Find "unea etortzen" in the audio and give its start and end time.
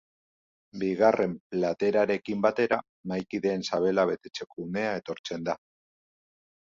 4.69-5.47